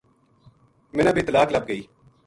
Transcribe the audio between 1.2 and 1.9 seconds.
طلاق لَبھ گئی